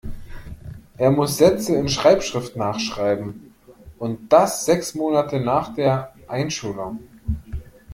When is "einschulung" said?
6.27-7.01